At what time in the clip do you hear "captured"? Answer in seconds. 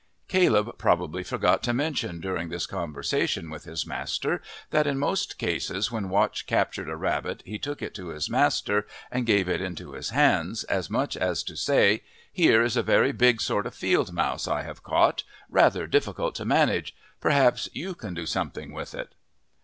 6.47-6.89